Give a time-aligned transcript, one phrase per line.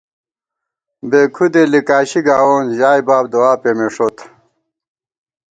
[1.09, 4.17] بےکھُدے لِگاشی گاوون، ژائےباب دُعا پېمېݭوت